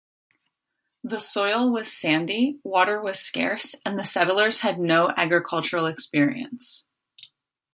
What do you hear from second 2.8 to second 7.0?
was scarce and the settlers had no agricultural experience.